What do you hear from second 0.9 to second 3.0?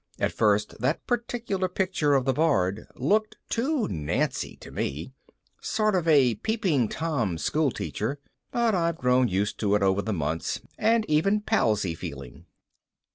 particular picture of the Bard